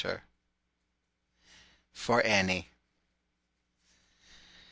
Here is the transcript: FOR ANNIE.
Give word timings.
FOR 1.93 2.25
ANNIE. 2.25 2.71